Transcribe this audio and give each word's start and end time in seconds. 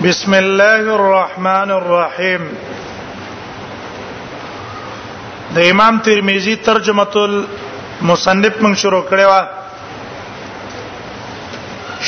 بسم 0.00 0.32
الله 0.34 0.80
الرحمن 0.96 1.70
الرحیم 1.70 2.44
د 5.54 5.58
امام 5.72 5.98
ترمذی 6.06 6.54
ترجمه 6.68 7.14
المصنف 7.22 8.62
من 8.62 8.74
شروع 8.82 9.00
کړي 9.10 9.24
وا 9.30 9.40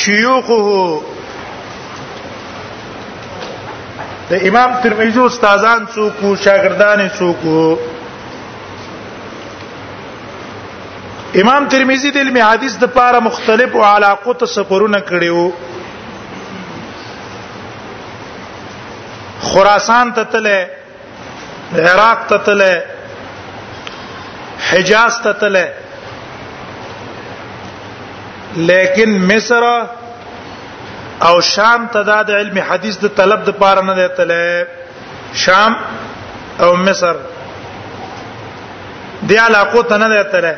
شيوخه 0.05 0.65
د 4.29 4.31
امام 4.51 4.73
ترمذی 4.83 5.19
استادان 5.25 5.81
څوک 5.93 6.21
شاګردان 6.43 6.99
څوک 7.17 7.39
امام 11.43 11.63
ترمذی 11.69 12.09
د 12.11 12.17
علم 12.27 12.37
حدیث 12.47 12.73
د 12.83 12.85
پاره 12.99 13.19
مختلف 13.29 13.69
او 13.75 13.81
علاقو 13.93 14.33
ته 14.33 14.45
سفرونه 14.57 14.99
کړیو 15.13 15.43
خراسان 19.49 20.07
ته 20.17 20.23
تله 20.35 20.57
عراق 21.89 22.21
ته 22.29 22.37
تله 22.45 22.71
حجاز 24.69 25.15
ته 25.25 25.31
تله 25.41 25.65
لیکن 28.69 29.11
مصر 29.31 29.63
او 31.27 31.35
شام 31.53 31.81
ته 31.93 32.01
د 32.29 32.29
علم 32.41 32.57
حدیث 32.69 32.95
د 33.03 33.15
طلب 33.19 33.41
د 33.47 33.57
پاره 33.61 33.81
نه 33.89 33.93
دی 33.99 34.07
تله 34.17 34.41
شام 35.45 35.73
او 36.63 36.69
مصر 36.87 37.15
دی 39.27 39.35
علاقه 39.47 39.81
ته 39.91 39.95
نه 40.03 40.07
دی 40.13 40.19
تله 40.33 40.53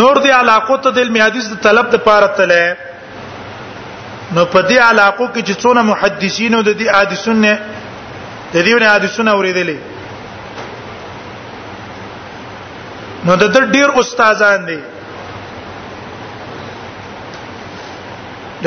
نور 0.00 0.16
دی 0.24 0.30
علاقه 0.42 0.76
ته 0.82 0.90
د 0.90 0.96
علم 1.06 1.16
حدیث 1.26 1.44
د 1.52 1.62
طلب 1.68 1.86
د 1.94 2.04
پاره 2.10 2.30
تله 2.40 2.64
نو 4.36 4.44
په 4.52 4.60
دې 4.68 4.78
علاقو 4.90 5.26
کې 5.34 5.40
چې 5.48 5.54
څونه 5.62 5.80
محدثینو 5.88 6.62
د 6.68 6.70
دې 6.80 6.86
حدیثونه 6.98 7.52
د 8.54 8.56
دې 8.66 8.74
نه 8.82 8.88
حدیثونه 8.94 9.30
اوریدلې 9.32 9.78
نو 13.26 13.36
د 13.42 13.54
دې 13.54 13.62
ډیر 13.74 13.88
استادان 14.02 14.66
دي 14.70 14.78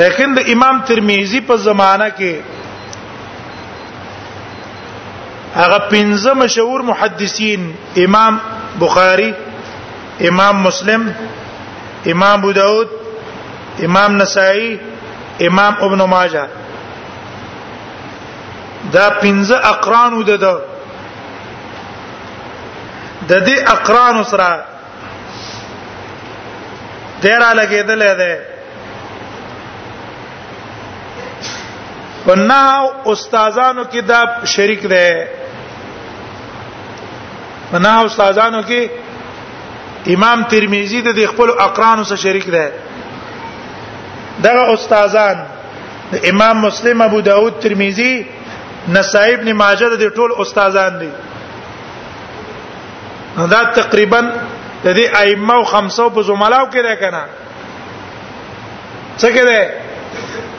لیکن 0.00 0.34
د 0.38 0.50
امام 0.54 0.76
ترمذی 0.88 1.40
په 1.50 1.54
زمانہ 1.68 2.08
کې 2.18 2.32
هغه 5.60 5.78
پنځه 5.92 6.32
مشهور 6.42 6.80
محدثین 6.92 7.62
امام 8.06 8.38
بخاری 8.82 9.32
امام 10.30 10.60
مسلم 10.66 11.06
امام 12.14 12.38
ابو 12.38 12.52
داود 12.58 12.88
امام 13.88 14.16
نسائی 14.20 14.70
امام 15.40 15.74
ابن 15.80 16.02
ماجه 16.14 16.46
دا 18.92 19.06
پنځه 19.22 19.56
اقرانو 19.72 20.22
ده 20.30 20.36
ده 20.44 20.54
د 23.30 23.32
دې 23.46 23.56
اقرانو 23.74 24.22
سره 24.30 24.50
دیرا 27.22 27.50
لګېدلې 27.60 28.12
ده 28.20 28.32
پنه 32.24 32.62
استادانو 33.10 33.82
کې 33.92 34.00
دا 34.10 34.20
شریک 34.54 34.82
ده 34.92 35.06
پنه 37.72 37.94
استادانو 38.04 38.60
کې 38.68 38.90
امام 40.14 40.38
ترمذی 40.52 41.00
د 41.02 41.20
خپل 41.32 41.48
اقرانو 41.66 42.02
سره 42.08 42.16
شریک 42.26 42.46
ده 42.56 42.66
دغه 44.46 44.62
استادان 44.74 45.36
د 46.12 46.14
امام 46.30 46.56
مسلم 46.66 47.00
ابو 47.06 47.20
داود 47.30 47.54
ترمذی 47.62 48.12
نسائی 48.96 49.34
ابن 49.34 49.48
ماجه 49.62 49.88
د 50.02 50.14
ټول 50.16 50.30
استادان 50.42 50.92
دي 51.00 51.10
دا 53.54 53.60
تقریبا 53.80 54.20
د 54.28 54.86
دې 54.96 55.06
ائمه 55.22 55.54
او 55.54 55.64
500 55.72 56.14
په 56.16 56.22
زملاو 56.30 56.66
کې 56.72 56.80
راکنه 56.90 57.22
څه 59.20 59.28
کې 59.34 59.42
ده 59.48 59.60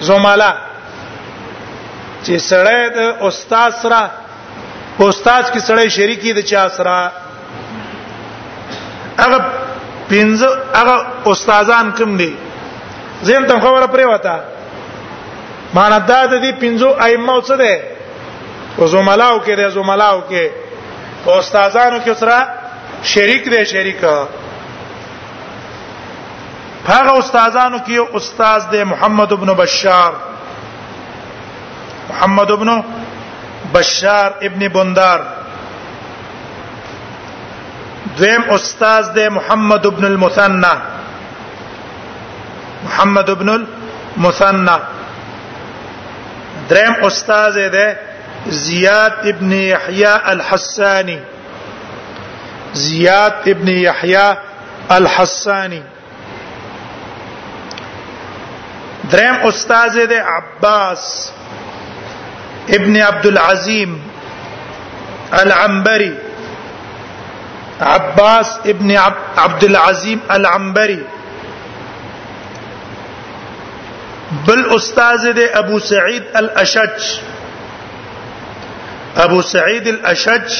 زملا 0.09 0.51
چې 2.23 2.33
سړی 2.49 2.81
د 2.97 3.25
استاد 3.29 3.71
سره 3.81 4.01
استاد 4.99 5.45
کې 5.53 5.59
سړی 5.69 5.87
شریکی 5.97 6.33
د 6.33 6.39
چا 6.51 6.67
سره 6.69 7.11
هغه 9.23 9.39
پنځه 10.09 10.49
هغه 10.79 10.95
استادان 11.33 11.91
کوم 11.97 12.17
دي 12.21 12.31
زم 13.21 13.45
ته 13.45 13.59
خبره 13.59 13.87
پرې 13.87 14.05
وتا 14.13 14.35
معنی 15.73 15.99
دا 16.09 16.21
د 16.31 16.33
دې 16.43 16.51
پنځو 16.63 16.89
ائمه 17.05 17.41
څه 17.47 17.55
ده 17.61 17.73
او 18.77 18.87
زملاو 18.93 19.39
کې 19.45 19.53
ده 19.59 19.69
زملاو 19.77 20.21
کې 20.29 20.45
او 21.25 21.31
استادانو 21.39 21.99
کې 21.99 22.13
سره 22.21 22.37
شریک 23.11 23.43
دی 23.51 23.65
شریک 23.73 24.03
هغه 26.91 27.11
استادانو 27.17 27.77
کې 27.87 27.97
استاد 28.17 28.61
دی 28.71 28.83
محمد 28.83 29.31
ابن 29.33 29.49
بشار 29.61 30.11
محمد 32.09 32.51
ابن 32.51 32.69
بشار 33.73 34.29
ابن 34.47 34.61
بندار 34.75 35.19
دویم 38.17 38.41
استاد 38.55 39.03
دی 39.15 39.25
محمد 39.29 39.85
ابن 39.85 40.03
المثنى 40.05 40.73
محمد 42.83 43.29
ابن 43.29 43.49
المثنى 43.49 44.77
دریم 46.69 47.05
استاد 47.05 47.55
دی 47.73 47.85
زیاد 48.63 49.13
ابن 49.27 49.51
یحیی 49.53 50.05
الحسانی 50.05 51.17
زیاد 52.83 53.33
ابن 53.47 53.67
یحیی 53.67 54.25
الحسانی 54.95 55.81
دریم 59.11 59.33
استاد 59.47 59.95
دی 60.09 60.15
عباس 60.35 61.09
ابن 62.79 62.97
عبد 63.01 63.25
العظیم 63.27 63.99
العنبري 65.39 66.13
عباس 67.81 68.59
ابن 68.65 68.91
عبد 69.37 69.63
العظيم 69.63 70.21
العنبري 70.29 70.99
بل 74.49 74.61
استاد 74.75 75.23
دې 75.37 75.57
ابو 75.61 75.79
سعید 75.87 76.29
الاشج 76.41 77.07
ابو 79.23 79.41
سعید 79.49 79.87
الاشج 79.89 80.55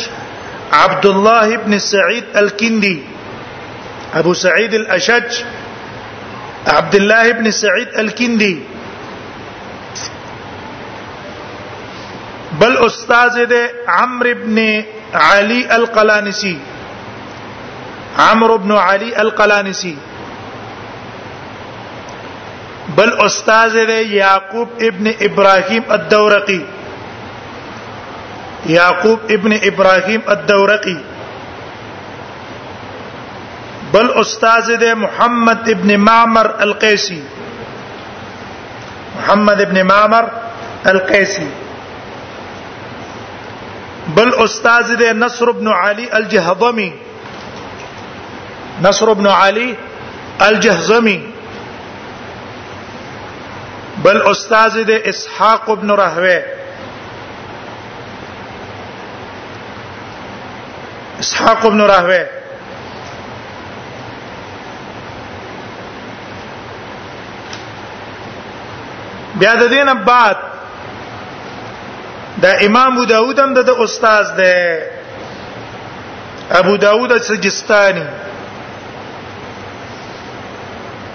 عبد 0.80 1.06
الله 1.12 1.54
ابن 1.60 1.78
سعید 1.86 2.36
الكندي 2.42 2.96
ابو 4.22 4.34
سعید 4.42 4.76
الاشج 4.80 5.40
عبد 6.74 6.98
الله 7.00 7.24
ابن 7.36 7.52
سعید 7.60 7.96
الكندي 8.04 8.54
بل 12.60 12.78
استاد 12.90 13.40
دې 13.54 13.90
عمرو 13.98 14.36
ابن 14.40 14.62
علي 15.30 15.60
القلانسي 15.80 16.54
عمرو 18.30 18.60
ابن 18.64 18.76
علي 18.84 19.12
القلانسي 19.26 19.96
بل 23.00 23.12
استاد 23.24 23.74
دی 23.88 23.98
یعقوب 24.16 24.70
ابن 24.88 25.08
ابراهیم 25.26 25.84
الدورقي 25.96 26.56
یعقوب 28.72 29.20
ابن 29.36 29.54
ابراهیم 29.70 30.24
الدورقي 30.36 30.96
بل 33.94 34.10
استاد 34.24 34.72
دی 34.84 34.90
محمد 35.04 35.70
ابن 35.76 35.94
معمر 36.10 36.48
القيسي 36.68 37.22
محمد 39.16 39.62
ابن 39.70 39.82
معمر 39.94 40.28
القيسي 40.96 41.48
بل 44.20 44.34
استاد 44.50 44.94
دی 45.06 45.14
نصر 45.24 45.50
ابن 45.56 45.72
علي 45.80 46.10
الجهضمي 46.22 46.92
نصر 48.90 49.08
ابن 49.18 49.28
علي 49.40 49.74
الجهضمي 50.52 51.20
بل 54.04 54.22
استاد 54.28 54.74
دې 54.84 55.08
اسحاق 55.10 55.70
ابن 55.70 55.90
راهوی 56.00 56.38
اسحاق 61.20 61.66
ابن 61.66 61.82
راهوی 61.82 62.24
بیا 69.40 69.54
د 69.62 69.68
دینه 69.74 69.94
بعد 69.94 70.36
د 72.44 72.56
امام 72.68 72.92
ابو 72.94 73.06
داود 73.06 73.40
هم 73.40 73.54
د 73.54 73.70
استاد 73.84 74.36
دی 74.38 74.60
ابو 76.60 76.78
داود 76.78 77.18
سجستاني 77.18 78.06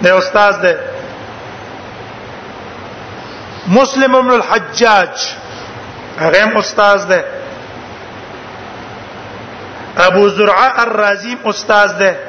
د 0.03 0.07
استاد 0.07 0.61
دی 0.65 0.75
مسلم 3.67 4.15
ابن 4.15 4.31
الحجاج 4.31 5.35
هغه 6.19 6.59
استاد 6.59 7.07
ده 7.07 7.25
ابو 9.97 10.27
زرعه 10.29 10.81
الرازی 10.83 11.37
استاد 11.45 11.97
ده 11.97 12.19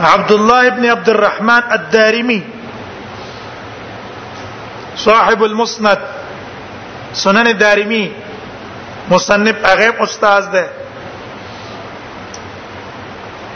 عبد 0.00 0.32
الله 0.32 0.66
ابن 0.66 0.84
عبد 0.90 1.08
الرحمن 1.10 1.62
الدارمي 1.72 2.42
صاحب 4.96 5.42
المسند 5.42 5.98
سنن 7.12 7.52
دارمی 7.58 8.10
مصنف 9.10 9.66
هغه 9.66 9.94
استاد 10.02 10.50
ده 10.50 10.68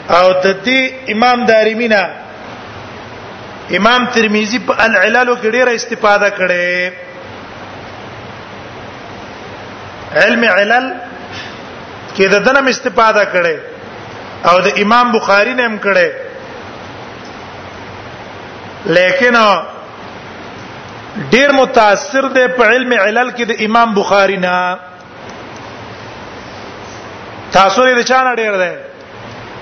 او 0.09 0.31
د 0.33 0.63
دې 0.65 1.11
امام 1.11 1.45
دارمی 1.45 1.87
نه 1.87 2.20
امام 3.77 4.01
ترمذی 4.15 4.59
په 4.69 4.73
العلالو 4.85 5.33
کې 5.41 5.47
ډیره 5.57 5.71
استفاده 5.79 6.29
کړې 6.37 6.69
علم 10.23 10.41
علل 10.53 10.85
کې 12.15 12.25
د 12.33 12.35
دنم 12.47 12.65
استفاده 12.73 13.23
کړې 13.35 13.55
او 14.51 14.55
د 14.67 14.69
امام 14.85 15.07
بخاری 15.17 15.53
نه 15.59 15.65
هم 15.67 15.75
کړې 15.85 16.09
لیکن 18.97 19.35
ډیر 21.35 21.49
متاثر 21.57 22.25
دی 22.37 22.45
په 22.59 22.63
علم 22.75 22.91
علل 22.99 23.27
کې 23.31 23.43
د 23.51 23.53
امام 23.67 23.89
بخاری 23.99 24.37
نه 24.45 24.57
تاسو 27.57 27.79
یې 27.87 27.95
د 27.99 28.01
چا 28.11 28.19
نه 28.23 28.31
ډیر 28.43 28.53
دی 28.63 28.73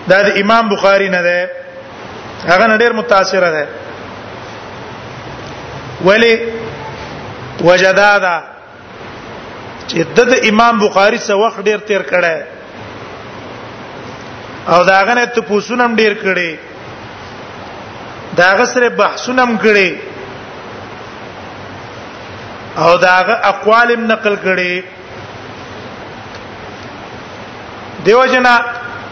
دا 0.10 0.18
د 0.30 0.32
امام 0.44 0.64
بخاری 0.74 1.10
نه 1.16 1.22
دی 1.28 1.42
هغه 2.48 2.68
نه 2.68 2.76
ډیر 2.84 2.94
متاثر 3.00 3.44
دی 3.56 3.66
ولی 6.06 6.34
وجدادا 7.64 8.38
چې 9.88 10.00
د 10.18 10.20
امام 10.50 10.74
بخاری 10.80 11.18
سره 11.26 11.36
وخت 11.42 11.60
ډیر 11.70 11.78
تیر 11.92 12.02
کړه 12.12 12.36
او 14.76 14.80
داغه 14.90 15.14
نه 15.20 15.26
ته 15.38 15.42
پوښونم 15.50 15.92
ډیر 16.04 16.14
کړي 16.22 16.52
داغه 18.42 18.66
سره 18.76 18.88
بحثونم 19.02 19.52
کړي 19.66 19.92
او 22.86 22.92
داغه 23.08 23.36
اقوالم 23.52 24.02
نقل 24.14 24.36
کړي 24.48 24.74
دیو 28.06 28.24
جنا 28.32 28.54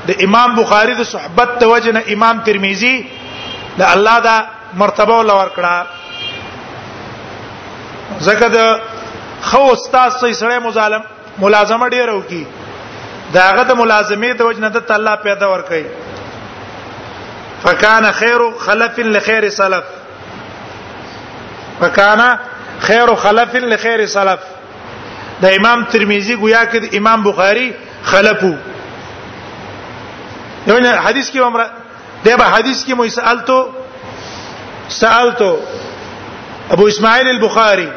د 0.09 0.11
امام 0.25 0.49
بخاری 0.55 0.93
د 0.97 1.03
صحبت 1.13 1.49
توجنه 1.61 2.01
امام 2.17 2.35
ترمذی 2.49 2.95
د 3.79 3.81
الله 3.93 4.17
دا 4.27 4.37
مرتبه 4.83 5.13
ولور 5.17 5.47
کړه 5.57 5.75
زکه 8.19 8.47
د 8.55 8.57
خو 9.49 9.63
استاد 9.73 10.11
سې 10.19 10.31
سره 10.41 10.55
مظالم 10.65 11.03
ملازمه 11.43 11.85
ډیره 11.95 12.13
وکي 12.19 12.43
داغه 13.37 13.63
د 13.69 13.71
ملازمه 13.81 14.31
د 14.41 14.43
وجنه 14.49 14.69
د 14.77 14.79
الله 14.97 15.15
پیدا 15.27 15.45
ور 15.51 15.61
کوي 15.71 15.85
فکان 17.63 18.05
خیر 18.21 18.41
خلف 18.65 18.95
لخير 19.15 19.43
سلف 19.57 19.83
فکان 21.79 22.21
خیر 22.87 23.07
خلف 23.25 23.53
لخير 23.73 24.01
سلف 24.15 24.39
د 25.45 25.47
امام 25.59 25.79
ترمذی 25.95 26.35
گویا 26.45 26.63
کې 26.73 26.79
امام 27.01 27.19
بخاری 27.29 27.67
خلفو 28.13 28.53
یو 30.67 30.79
نه 30.79 30.95
حدیث 30.95 31.31
کې 31.31 31.37
عمره 31.37 31.69
دغه 32.25 32.43
حدیث 32.55 32.79
کې 32.85 32.91
مو 32.99 33.03
سالتو 33.17 33.59
سالتو 34.99 35.51
ابو 36.75 36.83
اسماعیل 36.93 37.27
البخاری 37.33 37.89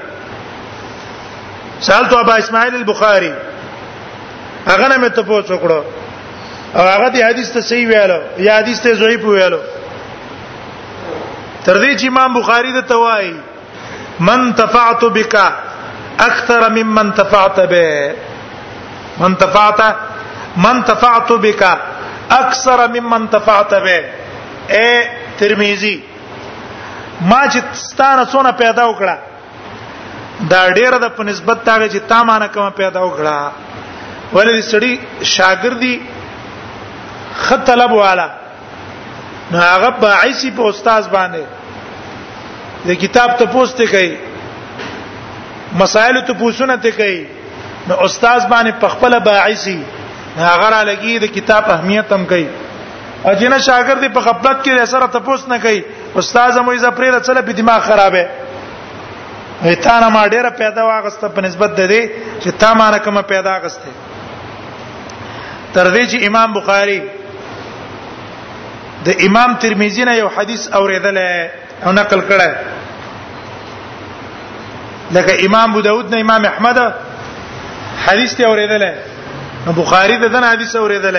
سالت 1.86 2.12
ابا 2.14 2.34
اسماعیل 2.42 2.74
البخاری 2.74 3.32
هغه 4.66 4.86
نه 4.88 4.96
مته 4.96 5.22
پوښتنه 5.28 5.58
کړو 5.58 5.80
او 6.76 6.82
هغه 6.94 7.08
دې 7.14 7.22
حدیث 7.28 7.48
ته 7.54 7.60
صحیح 7.68 7.86
ویاله 7.90 8.18
یا 8.46 8.52
حدیث 8.58 8.78
ته 8.86 8.90
ضعیف 9.02 9.22
ویاله 9.28 9.60
تر 11.64 11.76
دې 11.82 11.92
چې 12.00 12.06
امام 12.08 12.30
بخاری 12.38 12.70
د 12.74 12.80
توای 12.90 13.28
من 14.30 14.40
تفعت 14.60 15.02
بک 15.16 15.34
اکثر 16.18 16.62
ممن 16.76 17.06
تفعت 17.22 17.58
به 17.72 17.86
من 19.20 19.32
تفعت 19.44 19.80
من 20.66 20.76
تفعت 20.92 21.30
بک 21.46 21.62
اکثر 22.30 22.78
ممن 22.98 23.22
تفعت 23.36 23.72
به 23.88 23.98
اے 24.70 25.08
ترمذی 25.38 25.96
ما 27.20 27.48
چې 27.48 27.62
ستانه 27.72 28.24
څونه 28.24 28.50
پیدا 28.62 28.84
وکړه 28.92 29.16
دا 30.48 30.60
ډیره 30.78 30.96
د 31.04 31.06
په 31.16 31.22
نسبت 31.30 31.58
تاغه 31.66 31.88
چې 31.92 32.00
تا 32.12 32.18
مان 32.28 32.42
کوم 32.54 32.70
پیدا 32.82 33.00
وکړه 33.06 33.38
ولې 34.34 34.60
سړی 34.72 34.92
شاګردي 35.36 35.94
خط 37.46 37.66
طلب 37.70 37.92
والا 38.02 38.28
نو 39.50 39.58
هغه 39.58 39.90
په 40.04 40.08
عیسی 40.22 40.50
په 40.58 40.68
استاد 40.72 41.04
باندې 41.12 41.42
د 42.88 43.00
کتاب 43.02 43.30
ته 43.38 43.44
پوښتنه 43.44 43.86
کوي 43.94 44.12
مسائل 45.82 46.20
ته 46.26 46.32
پوښتنه 46.42 46.76
ته 46.86 46.90
کوي 47.02 47.20
نو 47.88 47.94
استاد 48.08 48.40
باندې 48.52 48.72
پخپله 48.84 49.18
باعثي 49.30 49.78
هغه 50.36 50.68
را 50.76 50.82
لګي 50.90 51.18
د 51.24 51.34
کتاب 51.38 51.70
اهمیت 51.76 52.12
هم 52.18 52.24
کوي 52.34 52.48
اجنه 53.24 53.58
شاګرد 53.58 54.12
په 54.12 54.20
خپلت 54.28 54.62
کې 54.64 54.80
اثر 54.88 55.06
ته 55.06 55.18
پوښتنه 55.18 55.58
کوي 55.64 55.80
استاد 56.16 56.52
هم 56.56 56.66
یې 56.66 56.76
زپری 56.84 57.10
رسله 57.16 57.40
په 57.48 57.52
دماغ 57.58 57.80
خرابه 57.88 58.24
ایتانه 59.68 60.08
ما 60.08 60.26
ډیره 60.26 60.50
پیدا 60.56 60.84
واغسته 60.86 61.28
په 61.36 61.40
نسبت 61.46 61.70
ده 61.80 61.86
دي 61.86 62.00
چې 62.42 62.48
تا 62.60 62.74
ما 62.74 62.98
کومه 62.98 63.22
پیدا 63.32 63.54
غسته 63.64 63.88
تر 65.74 65.86
دې 65.94 66.12
چې 66.12 66.26
امام 66.28 66.48
بخاری 66.52 67.00
د 69.08 69.10
امام 69.26 69.50
ترمذی 69.64 70.04
نه 70.04 70.12
یو 70.18 70.28
حدیث 70.36 70.62
اوریدل 70.80 71.16
او 71.84 71.90
نقل 71.92 72.20
کړه 72.30 72.48
لکه 75.18 75.32
امام 75.48 75.68
ابو 75.70 75.80
داود 75.88 76.06
نه 76.14 76.18
امام 76.20 76.42
احمد 76.52 76.78
حدیث 78.06 78.30
ته 78.40 78.44
اوریدل 78.48 78.82
نو 79.66 79.70
بخاری 79.80 80.16
د 80.24 80.26
دن 80.32 80.44
حدیث 80.52 80.72
اوریدل 80.82 81.16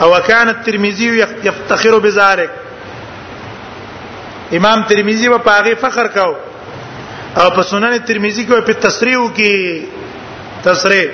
او 0.00 0.08
کان 0.28 0.46
الترمذی 0.48 1.06
یفتخر 1.44 1.94
بذلک 2.08 2.50
امام 4.56 4.78
ترمذی 4.92 5.26
په 5.28 5.38
پاغه 5.50 5.72
فخر 5.86 6.06
کاوه 6.18 6.36
او 7.40 7.50
په 7.56 7.62
سنن 7.70 7.92
ترمذی 8.06 8.44
کې 8.46 8.60
په 8.66 8.72
تصریح 8.86 9.18
کې 9.36 10.62
تصریح 10.64 11.06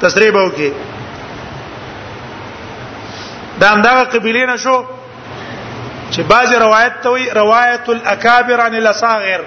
تصریح 0.00 0.30
به 0.36 0.42
وکي 0.44 0.72
دا 3.60 3.68
همدغه 3.72 4.04
قبیله 4.14 4.46
نشو 4.54 4.76
چې 6.10 6.20
بعضی 6.32 6.54
روایت 6.64 6.92
ته 7.02 7.08
وي 7.10 7.26
روایت 7.40 7.88
الاکابر 7.94 8.60
عن 8.66 8.74
الاصاغر 8.74 9.40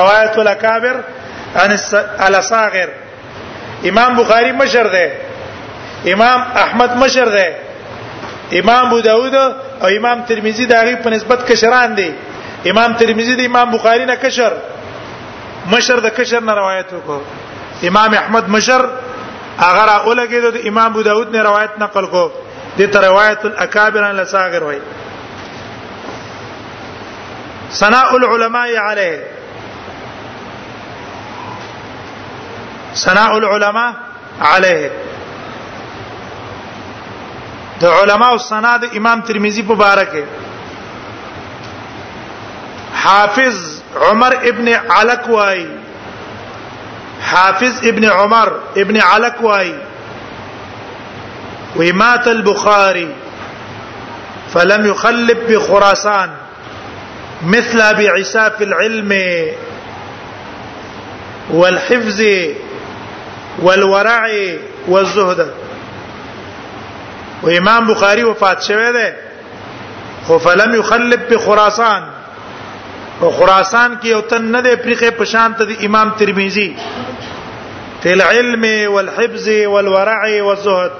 روایت 0.00 0.38
الاکابر 0.44 1.00
عن 1.62 1.76
الاصاغر 2.26 2.88
امام 3.90 4.16
بخاری 4.18 4.52
مشر 4.58 4.86
ده 4.88 5.16
امام 6.12 6.44
احمد 6.66 6.96
مشر 7.04 7.24
ده 7.36 7.56
امام 8.60 8.86
ابو 8.86 9.00
داود 9.00 9.34
او 9.36 9.86
امام 9.98 10.22
ترمذی 10.28 10.66
دغه 10.74 10.94
په 10.96 11.10
نسبت 11.16 11.48
کشران 11.52 11.94
دي 11.94 12.10
امام 12.70 12.92
ترمذی 12.98 13.34
د 13.36 13.42
امام 13.44 13.70
بخاری 13.70 14.04
نه 14.04 14.16
کشر 14.24 14.52
مشر 15.74 16.00
د 16.06 16.14
کشر 16.18 16.40
نه 16.48 16.54
روایت 16.60 16.92
وکړو 16.92 17.20
امام 17.90 18.14
احمد 18.18 18.48
مشر 18.56 18.84
اگر 19.68 19.88
اولګه 19.94 20.52
د 20.56 20.68
امام 20.72 20.92
ابو 20.92 21.02
داود 21.08 21.36
نه 21.36 21.42
روایت 21.48 21.70
نقل 21.84 22.06
کو 22.16 22.24
د 22.78 22.82
تر 22.92 23.04
روایت 23.08 23.44
الاکابر 23.46 24.04
عن 24.08 24.14
لساغر 24.20 24.64
وای 24.68 24.78
ثناء 27.78 28.08
العلماء 28.16 28.66
علیه 28.84 29.18
ثناء 33.06 33.30
العلماء 33.40 33.90
علیه 34.52 34.90
د 37.84 38.00
علماء 38.00 38.30
او 38.32 38.38
ثنا 38.48 38.76
د 38.86 38.96
امام 38.96 39.20
ترمذی 39.28 39.62
په 39.68 39.74
بارکه 39.84 40.24
حافظ 43.04 43.80
عمر 44.08 44.32
ابن 44.36 44.68
علق 44.90 45.30
وای 45.30 45.66
حافظ 47.22 47.80
ابن 47.86 48.04
عمر 48.04 48.48
ابن 48.76 48.96
علق 49.02 49.40
وای 49.44 49.74
ومات 51.76 52.26
البخاري 52.28 53.08
فلم 54.54 54.86
يخلب 54.86 55.52
بخراسان 55.52 56.28
مثل 57.46 57.80
ابي 57.80 58.08
عيسى 58.08 58.50
في 58.58 58.64
العلم 58.64 59.12
والحفظ 61.50 62.22
والورع 63.58 64.30
والزهد 64.88 65.54
وامام 67.42 67.86
بخاري 67.86 68.24
وفات 68.24 68.62
شويه 68.62 68.90
ده 68.90 69.16
فلم 70.38 70.74
يخلب 70.74 71.34
بخراسان 71.34 72.11
او 73.22 73.30
خراسان 73.30 73.94
کې 74.02 74.08
یو 74.08 74.20
تن 74.30 74.46
نه 74.52 74.60
دی 74.66 74.70
پریخه 74.84 75.10
په 75.18 75.24
شان 75.32 75.52
ته 75.58 75.64
د 75.66 75.82
امام 75.88 76.08
ترمذی 76.22 76.64
تل 78.04 78.22
علم 78.24 78.64
والحفظ 78.94 79.46
والورع 79.74 80.22
والزهد 80.42 80.90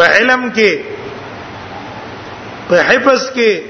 په 0.00 0.04
علم 0.16 0.48
کې 0.54 0.78
په 2.72 2.82
حفظ 2.90 3.28
کې 3.34 3.60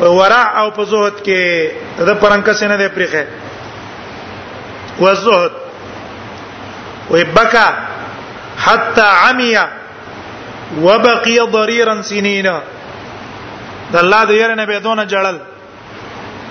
په 0.00 0.10
ورع 0.20 0.44
او 0.60 0.68
په 0.76 0.84
زهد 0.92 1.22
کې 1.24 1.70
د 1.98 2.20
پرنګ 2.20 2.52
سره 2.62 2.76
دی 2.84 2.88
پریخه 2.88 3.26
والزهد 4.98 5.52
وبكى 7.10 7.66
حتى 8.58 9.02
عمي 9.26 9.56
وبقي 10.86 11.38
ضريرا 11.52 12.00
سنين 12.08 12.46
د 13.92 13.96
الله 14.06 14.24
د 14.30 14.44
ير 14.46 14.54
نه 14.60 14.64
به 14.70 14.78
دون 14.86 15.08
جړل 15.08 15.36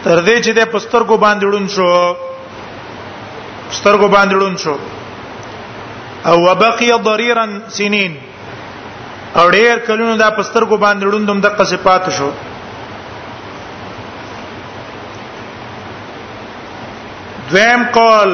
تر 0.03 0.19
دې 0.25 0.41
چې 0.41 0.51
د 0.57 0.61
پسترګو 0.73 1.17
باندې 1.17 1.45
ډون 1.51 1.67
شو 1.75 2.15
پسترګو 3.69 4.07
باندې 4.07 4.35
ډون 4.41 4.57
شو 4.63 4.75
او 6.29 6.35
وبقي 6.47 6.91
ضريرا 7.07 7.45
سنين 7.77 8.13
او 9.37 9.49
ډېر 9.49 9.77
کلونو 9.87 10.15
دا 10.17 10.29
پسترګو 10.37 10.77
باندې 10.77 11.11
ډون 11.11 11.25
دم 11.27 11.39
د 11.41 11.47
قصفات 11.59 12.09
شو 12.17 12.29
دویم 17.51 17.83
قول 17.97 18.31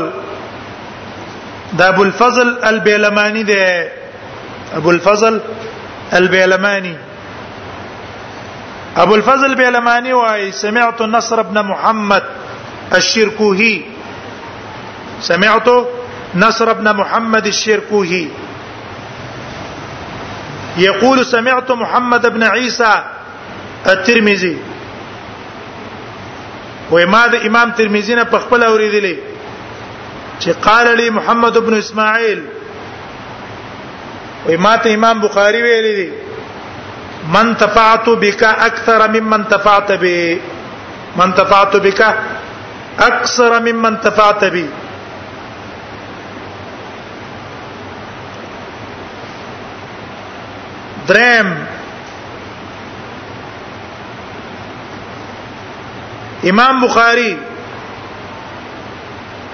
دا 1.77 1.87
ابو 1.87 2.03
الفضل 2.03 2.53
البیلمانی 2.71 3.43
دی 3.43 3.61
ابو 4.77 4.89
الفضل 4.89 5.37
البیلمانی 6.17 6.93
ابو 8.97 9.13
الفضل 9.15 9.55
بیلمانی 9.55 10.11
وای 10.11 10.51
سمعت 10.51 11.01
نصر 11.01 11.39
ابن 11.39 11.59
محمد 11.67 12.23
الشركوهي 12.95 13.81
سمعت 15.21 15.69
نصر 16.35 16.69
ابن 16.69 16.89
محمد 16.97 17.45
الشركوهي 17.45 18.27
يقول 20.77 21.25
سمعت 21.25 21.71
محمد 21.71 22.27
بن 22.33 22.43
عيسى 22.43 22.93
الترمذي 23.87 24.57
وما 26.91 27.25
د 27.27 27.35
امام 27.45 27.71
ترمذي 27.71 28.15
نه 28.15 28.23
پخپل 28.23 28.61
اوریدلې 28.61 29.15
چې 30.39 30.49
قال 30.67 30.97
لي 30.97 31.09
محمد 31.09 31.57
بن 31.57 31.73
اسماعيل 31.77 32.41
وما 34.49 34.75
ته 34.77 34.93
امام 34.93 35.19
بخاري 35.25 35.61
ویلې 35.61 35.95
دي 36.01 36.32
من 37.27 37.55
تفعت 37.57 38.09
بك 38.09 38.43
اكثر 38.43 39.07
ممن 39.11 39.47
تفعت 39.47 39.91
بي 39.91 40.41
من 41.15 41.35
تفعت 41.35 41.75
بك 41.77 42.15
اكثر 42.99 43.59
ممن 43.61 44.01
تفعت 44.01 44.43
بي 44.45 44.65
درم 51.07 51.55
امام 56.49 56.81
بخاری 56.85 57.33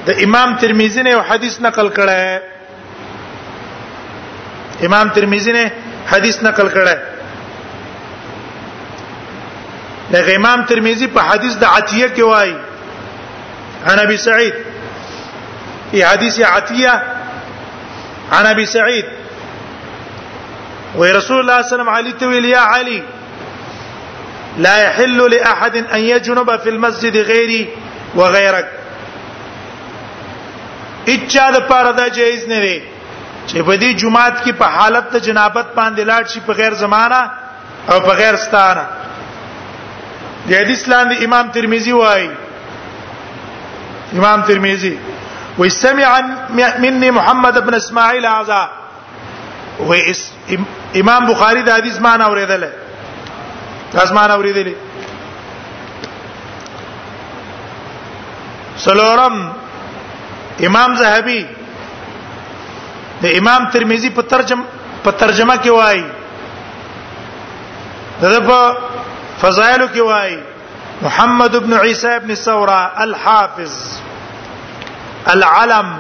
د 0.07 0.19
امام 0.23 0.55
ترمذی 0.57 1.01
نے 1.01 1.13
حدیث 1.29 1.59
نقل 1.61 1.88
کړه 1.95 2.25
ہے 2.25 2.39
امام 4.85 5.09
ترمذی 5.13 5.51
نے 5.51 5.63
حدیث 6.11 6.41
نقل 6.43 6.67
کړه 6.69 6.88
ہے 6.89 7.09
د 10.13 10.30
امام 10.38 10.60
ترمذی 10.70 11.08
په 11.16 11.22
حدیث 11.30 11.56
د 11.63 11.72
عتیه 11.75 12.08
کې 12.16 12.24
وایي 12.32 12.56
عن 13.92 14.00
ابي 14.06 14.18
سعيد 14.18 14.54
في 15.92 16.04
حديث 16.06 16.39
عتيه 16.42 16.94
عن 18.38 18.46
ابي 18.54 18.66
سعيد 18.74 19.06
ورسول 20.96 21.06
الله 21.06 21.22
صلى 21.25 21.42
الله 21.82 21.92
عليه 21.92 22.16
وسلم 22.16 22.46
يا 22.51 22.60
علي 22.74 23.01
لا 24.58 24.78
يحل 24.84 25.32
لاحد 25.36 25.75
ان 25.78 26.00
يجنب 26.00 26.56
في 26.63 26.70
المسجد 26.70 27.18
غيري 27.32 27.68
وغيرك 28.16 28.68
اچا 31.16 31.50
د 31.51 31.68
پاره 31.68 31.92
دا 31.92 32.08
جایز 32.08 32.48
نه 32.48 32.60
دی 32.60 32.82
چې 33.48 33.62
په 33.62 33.75
دې 33.78 33.94
جمعات 34.01 34.42
کې 34.44 34.51
په 34.62 34.66
حالت 34.80 35.12
ته 35.12 35.20
جنابت 35.20 35.68
باندې 35.75 36.04
لاړ 36.10 36.24
شي 36.34 36.39
په 36.48 36.54
غیر 36.62 36.74
زمانہ 36.82 37.22
او 37.92 38.00
په 38.01 38.13
غیر 38.20 38.36
ستانه 38.48 38.86
د 40.48 40.51
حدیث 40.60 40.81
لاندې 40.93 41.15
امام 41.27 41.46
ترمذی 41.55 41.91
وایي 42.01 42.29
امام 44.17 44.39
ترمذی 44.48 44.96
ويستمع 45.60 46.12
مني 46.84 47.12
محمد 47.17 47.55
بن 47.67 47.74
اسماعيل 47.74 48.25
هذا 48.25 48.62
و 49.89 49.96
امام 51.01 51.22
بخاري 51.31 51.62
د 51.63 51.69
حدیث 51.81 52.00
معنا 52.08 52.25
اوریدل 52.31 52.63
داس 53.93 54.12
معنا 54.12 54.34
اوریدل 54.34 54.74
سلورم 58.86 59.36
امام 60.67 60.96
زهبي 60.98 61.39
د 63.24 63.39
امام 63.41 63.62
ترمذي 63.75 64.10
په 64.19 64.31
ترجمه 64.36 65.00
په 65.03 65.12
ترجمه 65.12 65.55
کې 65.63 65.69
وایي 65.69 66.03
دغه 68.22 68.41
فضائل 69.41 69.81
کې 69.88 70.01
وای 70.12 70.31
محمد 71.01 71.53
ابن 71.55 71.74
عيسى 71.74 72.15
ابن 72.22 72.36
ثوره 72.39 73.03
الحافظ 73.03 73.75
العلم 75.34 75.91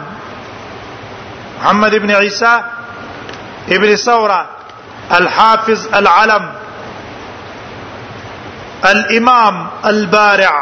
محمد 1.61 1.95
ابن 2.01 2.11
عيسى 2.15 2.63
ابن 3.77 3.95
ثوره 4.03 4.41
الحافظ 5.19 5.87
العلم 6.01 6.51
الامام 8.91 9.55
البارع 9.85 10.53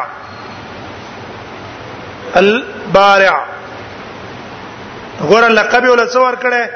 البارع 2.42 3.36
غور 5.30 5.44
لقب 5.60 5.84
ول 5.90 6.02
څور 6.10 6.36
کړه 6.42 6.70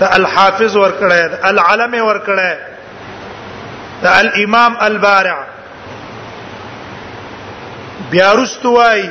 د 0.00 0.02
الحافظ 0.16 0.72
ور 0.76 0.92
کړه 1.02 1.20
العلم 1.50 1.92
ور 2.06 2.18
کړه 2.26 2.48
دا 4.02 4.10
الامام 4.20 4.74
البارع 4.82 5.38
بیا 8.10 8.32
رستوای 8.34 9.02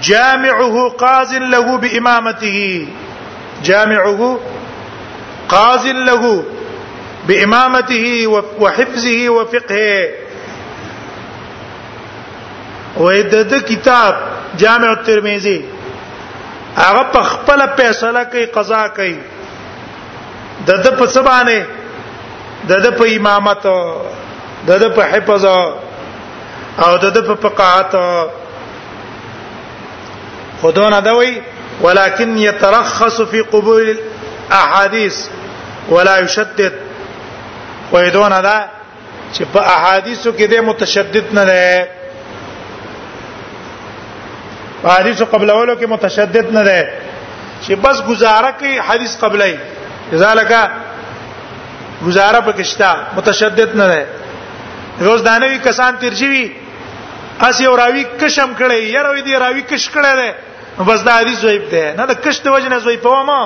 جامعه 0.00 0.88
قاض 0.98 1.34
له 1.34 1.60
بامامته 1.78 2.86
جامعه 3.62 4.38
قاض 5.48 5.86
له 5.86 6.44
بامامته 7.28 8.28
وحفظه 8.60 9.28
وفقهه 9.40 10.14
وېد 12.96 13.34
د 13.34 13.54
کتاب 13.66 14.14
جامع 14.62 14.88
الترمذی 14.94 15.60
هغه 16.78 17.02
په 17.12 17.22
خپل 17.34 17.62
فیصله 17.76 18.24
کوي 18.24 18.46
قضا 18.56 18.88
کوي 18.96 19.14
د 20.66 20.70
د 20.86 20.98
په 20.98 21.06
سبانه 21.12 21.62
د 22.68 22.72
د 22.84 22.86
په 22.98 23.04
امامت 23.18 23.64
د 24.68 24.70
د 24.82 24.84
په 24.96 25.02
حفظ 25.12 25.44
او 26.84 26.92
د 27.02 27.04
د 27.16 27.18
په 27.28 27.34
فقاهت 27.44 27.92
خدونه 30.60 30.98
دوي 31.08 31.32
ولكن 31.84 32.28
يترخص 32.38 33.16
في 33.30 33.40
قبول 33.52 33.86
الاحاديث 33.96 35.16
ولا 35.94 36.14
يشدد 36.24 36.74
ويدون 37.92 38.34
دا 38.48 38.58
چې 39.34 39.42
په 39.52 39.60
احادیثو 39.76 40.30
کې 40.38 40.46
د 40.52 40.54
متشدد 40.70 41.26
نه 41.34 41.44
ده 41.44 41.88
حدیثو 44.84 45.24
قبلولو 45.24 45.74
کې 45.80 45.86
متشدد 45.88 46.46
نه 46.52 46.62
ده 46.68 46.80
چې 47.64 47.72
بس 47.84 47.96
گزاره 48.10 48.50
کوي 48.60 48.78
حدیث 48.88 49.12
قبلای 49.24 49.56
ځکه 50.12 50.60
گزاره 52.06 52.40
پکشتا 52.48 52.90
متشدد 53.16 53.76
نه 53.80 53.86
ده 53.92 54.00
روز 55.08 55.20
دانوي 55.26 55.58
کسان 55.68 55.92
ترجیوي 56.02 56.44
اس 57.48 57.56
یو 57.64 57.74
راوي 57.80 58.02
کشم 58.20 58.50
کړي 58.58 58.80
یروي 58.96 59.22
دی 59.26 59.34
راوي 59.42 59.62
کش 59.70 59.84
کړي 59.94 60.12
ده 60.20 60.28
بس 60.88 61.00
دا 61.06 61.12
حدیث 61.20 61.38
زویب 61.44 61.64
ده 61.72 61.84
نه 61.98 62.04
د 62.06 62.12
کش 62.24 62.36
د 62.40 62.46
وجنه 62.54 62.78
زوی 62.84 62.96
په 63.04 63.12
ما 63.28 63.40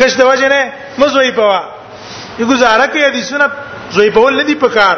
کش 0.00 0.12
د 0.20 0.22
وجنه 0.30 0.60
مزوی 1.00 1.30
په 1.36 1.44
وا 1.50 1.60
یو 2.38 2.44
گزاره 2.50 2.86
کوي 2.92 3.04
حدیثونه 3.08 3.46
زوی 3.94 4.10
په 4.14 4.20
ول 4.26 4.34
ندي 4.42 4.54
پکار 4.54 4.96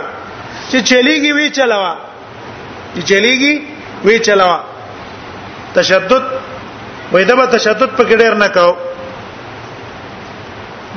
چې 0.71 0.79
چلیږي 0.91 1.31
وی 1.39 1.51
چلاوا 1.57 1.95
چې 2.97 3.01
چلیږي 3.11 3.53
وی 4.05 4.19
چلاوا 4.19 4.59
تشدد 5.75 6.25
وې 7.13 7.23
دا 7.29 7.35
به 7.37 7.47
تشدد 7.47 7.91
پکې 7.99 8.15
ډېر 8.21 8.35
نه 8.43 8.49
کاو 8.49 8.73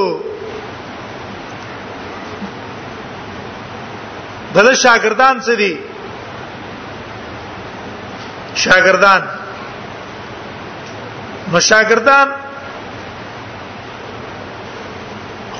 دغه 4.54 4.74
شاګردان 4.84 5.36
څه 5.46 5.54
دي 5.62 5.72
شاګردان 8.64 9.22
نو 11.52 11.60
شاګردان 11.70 12.28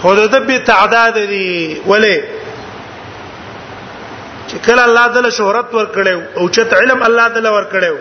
خود 0.02 0.18
د 0.34 0.46
به 0.46 0.58
تعداد 0.70 1.18
دي 1.32 1.46
ولې 1.90 2.31
چې 4.52 4.60
کله 4.66 4.82
الله 4.88 5.04
تعالی 5.14 5.28
شهرت 5.34 5.70
ورکړیو 5.74 6.20
او 6.40 6.42
چت 6.56 6.70
علم 6.78 7.02
الله 7.08 7.28
تعالی 7.36 7.50
ورکړیو 7.56 7.96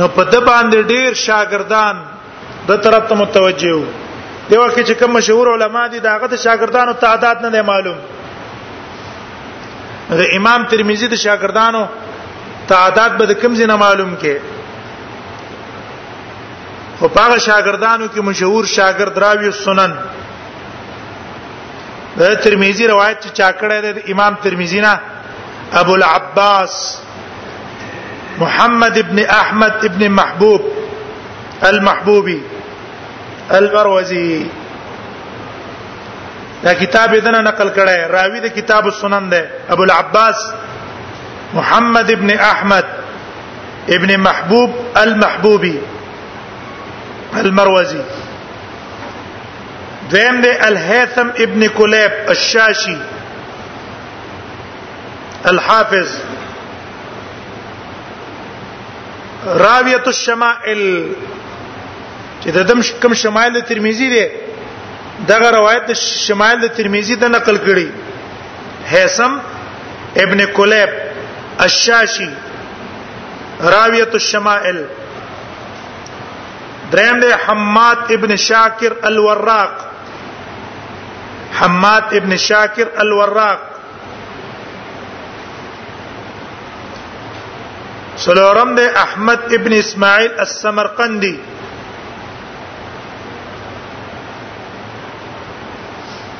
نو 0.00 0.08
په 0.16 0.24
د 0.32 0.42
باندې 0.48 0.78
ډیر 0.94 1.14
شاګردان 1.20 1.96
د 2.70 2.82
طرف 2.86 3.06
ته 3.12 3.18
متوجه 3.20 3.70
وو 3.76 3.86
دیو 4.48 4.68
کې 4.68 4.82
چې 4.88 4.94
کوم 5.04 5.12
مشهور 5.18 5.50
علما 5.54 5.86
دي 5.94 6.00
داغه 6.08 6.26
د 6.34 6.42
شاګردانو 6.44 7.00
تعداد 7.06 7.46
نه 7.46 7.62
معلوم 7.70 7.98
د 10.20 10.30
امام 10.40 10.64
ترمذی 10.74 11.08
د 11.14 11.22
شاګردانو 11.24 11.86
تعداد 12.74 13.16
به 13.22 13.34
کم 13.46 13.54
زینه 13.62 13.76
معلوم 13.86 14.12
کې 14.20 14.36
خو 17.00 17.08
هغه 17.16 17.38
شاګردانو 17.38 18.12
کې 18.12 18.20
مشهور 18.32 18.62
شاګرد 18.76 19.14
راوی 19.26 19.50
سنن 19.64 19.92
آه، 22.20 22.34
ترمذی 22.44 22.86
روایت 22.88 23.18
چې 23.26 23.30
چا 23.32 23.50
کړه 23.52 23.80
ده 23.84 24.12
امام 24.12 24.34
ترمذی 24.42 24.80
نه 24.80 24.94
ابو 25.80 25.92
العباس 25.94 26.74
محمد 28.38 28.98
ابن 28.98 29.18
احمد 29.34 29.84
ابن 29.90 30.08
محبوب 30.20 30.62
المحبوبي 31.70 32.40
البروزي 33.58 34.46
دا 36.62 36.72
کتاب 36.74 37.14
یې 37.14 37.18
دنه 37.18 37.40
نقل 37.40 37.68
کړه 37.74 38.10
راوی 38.12 38.40
د 38.40 38.46
کتاب 38.60 38.86
السنن 38.86 39.28
ده 39.30 39.50
ابو 39.76 39.82
العباس 39.82 40.50
محمد 41.54 42.10
ابن 42.10 42.30
احمد 42.52 42.84
ابن 43.96 44.16
محبوب 44.22 44.74
المحبوبي 45.04 45.78
المروزي 47.40 48.00
دیم 50.12 50.40
دی 50.44 50.50
الهیثم 50.68 51.28
ابن 51.44 51.66
کلیب 51.78 52.12
الشاشی 52.34 52.96
الحافظ 55.52 56.10
راویه 59.62 59.98
الشمائل 60.12 60.82
چې 62.42 62.48
د 62.56 62.66
دم 62.70 62.80
کم 63.02 63.14
شمائل 63.20 63.54
د 63.60 63.64
ترمذی 63.68 64.08
دی 64.14 64.24
دغه 65.30 65.50
روایت 65.56 65.86
د 65.92 66.00
شمائل 66.02 66.60
د 66.62 66.72
ترمذی 66.78 67.16
د 67.22 67.32
نقل 67.34 67.58
کړي 67.66 67.86
هیثم 68.94 69.36
ابن 70.26 70.44
کلیب 70.60 70.90
الشاشی 71.66 72.30
راویه 73.76 74.08
الشمائل 74.20 74.82
دریم 76.92 77.20
دی 77.20 77.32
حماد 77.46 78.12
ابن 78.18 78.36
شاکر 78.48 78.92
الوراق 79.12 79.86
حماد 81.60 82.12
ابن 82.18 82.36
شاکر 82.46 82.88
الوراق 83.04 83.62
سلورم 88.24 88.74
ده 88.74 88.84
احمد 89.02 89.52
ابن 89.58 89.72
اسماعیل 89.72 90.38
السمرقندی 90.44 91.36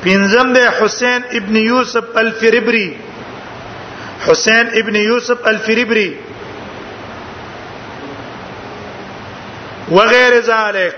پنځم 0.03 0.53
ده 0.55 0.65
حسین 0.81 1.25
ابن 1.41 1.55
یوسف 1.57 2.17
الفریبری 2.21 2.87
حسین 4.27 4.69
ابن 4.81 4.95
یوسف 5.01 5.47
الفریبری 5.53 6.07
وغیر 9.91 10.39
ذلک 10.51 10.93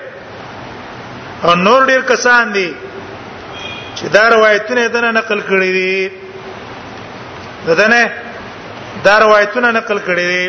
او 1.46 1.56
نور 1.66 1.86
ډیر 1.90 2.02
کسان 2.14 2.54
دي 2.54 2.66
دی 2.66 2.74
چې 3.98 4.06
دا 4.16 4.24
روایتونه 4.36 4.82
دنه 4.90 5.12
نقل 5.12 5.42
کړی 5.48 5.72
دي 5.78 6.10
دنه 7.80 8.04
دا 9.06 9.18
روایتونه 9.20 9.72
نقل 9.78 10.00
کړی 10.08 10.26
دي 10.34 10.44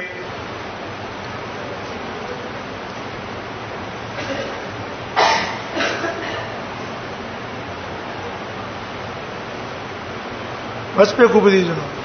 بس 10.98 11.10
په 11.16 11.26
کو 11.32 11.38
بدی 11.40 11.62
جنو 11.64 12.01